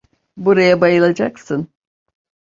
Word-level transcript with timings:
Buraya 0.37 0.81
bayılacaksın. 0.81 1.67